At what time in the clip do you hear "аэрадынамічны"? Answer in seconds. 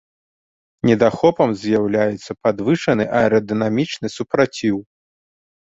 3.21-4.07